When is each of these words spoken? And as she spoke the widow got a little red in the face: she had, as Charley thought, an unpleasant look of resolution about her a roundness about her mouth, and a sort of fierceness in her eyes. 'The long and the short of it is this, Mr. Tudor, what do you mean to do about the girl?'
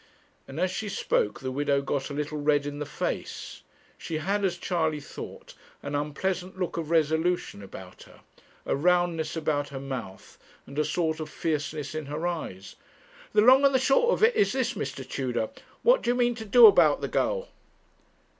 And 0.47 0.59
as 0.59 0.71
she 0.71 0.89
spoke 0.89 1.41
the 1.41 1.51
widow 1.51 1.79
got 1.83 2.09
a 2.09 2.13
little 2.15 2.39
red 2.39 2.65
in 2.65 2.79
the 2.79 2.87
face: 2.87 3.61
she 3.99 4.17
had, 4.17 4.43
as 4.43 4.57
Charley 4.57 4.99
thought, 4.99 5.53
an 5.83 5.93
unpleasant 5.93 6.57
look 6.57 6.75
of 6.75 6.89
resolution 6.89 7.61
about 7.61 8.01
her 8.05 8.21
a 8.65 8.75
roundness 8.75 9.35
about 9.35 9.69
her 9.69 9.79
mouth, 9.79 10.39
and 10.65 10.79
a 10.79 10.85
sort 10.85 11.19
of 11.19 11.29
fierceness 11.29 11.93
in 11.93 12.07
her 12.07 12.25
eyes. 12.25 12.77
'The 13.33 13.41
long 13.41 13.63
and 13.63 13.75
the 13.75 13.79
short 13.79 14.11
of 14.11 14.23
it 14.23 14.35
is 14.35 14.53
this, 14.53 14.73
Mr. 14.73 15.07
Tudor, 15.07 15.49
what 15.83 16.01
do 16.01 16.09
you 16.09 16.15
mean 16.15 16.33
to 16.33 16.45
do 16.45 16.65
about 16.65 17.01
the 17.01 17.07
girl?' 17.07 17.47